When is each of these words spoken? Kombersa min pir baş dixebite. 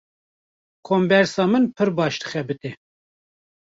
Kombersa 0.87 1.43
min 1.51 1.65
pir 1.75 1.89
baş 1.97 2.15
dixebite. 2.21 2.69